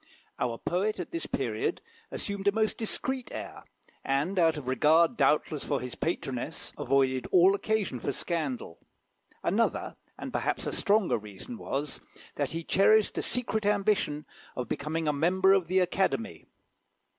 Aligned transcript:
Our 0.39 0.57
poet 0.57 0.99
at 0.99 1.11
this 1.11 1.27
period 1.27 1.79
assumed 2.09 2.47
a 2.47 2.51
most 2.51 2.75
discreet 2.75 3.31
air, 3.31 3.65
and 4.03 4.39
out 4.39 4.57
of 4.57 4.67
regard, 4.67 5.15
doubtless, 5.15 5.63
for 5.63 5.79
his 5.79 5.93
patroness, 5.93 6.73
avoided 6.75 7.27
all 7.31 7.53
occasion 7.53 7.99
for 7.99 8.11
scandal. 8.11 8.79
Another, 9.43 9.95
and 10.17 10.33
perhaps 10.33 10.65
a 10.65 10.73
stronger 10.73 11.19
reason 11.19 11.55
was, 11.55 12.01
that 12.33 12.49
he 12.53 12.63
cherished 12.63 13.15
a 13.19 13.21
secret 13.21 13.63
ambition 13.63 14.25
of 14.55 14.67
becoming 14.67 15.07
a 15.07 15.13
member 15.13 15.53
of 15.53 15.67
the 15.67 15.77
Academy. 15.77 16.47